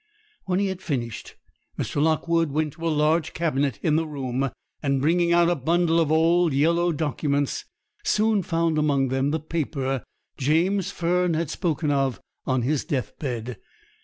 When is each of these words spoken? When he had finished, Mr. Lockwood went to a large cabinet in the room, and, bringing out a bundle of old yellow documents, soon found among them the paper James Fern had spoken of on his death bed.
When 0.45 0.57
he 0.57 0.65
had 0.65 0.81
finished, 0.81 1.35
Mr. 1.77 2.01
Lockwood 2.01 2.49
went 2.51 2.73
to 2.73 2.87
a 2.87 2.89
large 2.89 3.35
cabinet 3.35 3.79
in 3.83 3.97
the 3.97 4.07
room, 4.07 4.49
and, 4.81 4.99
bringing 4.99 5.31
out 5.31 5.47
a 5.47 5.53
bundle 5.55 5.99
of 5.99 6.11
old 6.11 6.53
yellow 6.53 6.91
documents, 6.91 7.65
soon 8.03 8.41
found 8.41 8.79
among 8.79 9.09
them 9.09 9.29
the 9.29 9.39
paper 9.39 10.03
James 10.39 10.89
Fern 10.89 11.35
had 11.35 11.51
spoken 11.51 11.91
of 11.91 12.19
on 12.47 12.63
his 12.63 12.83
death 12.83 13.19
bed. 13.19 13.59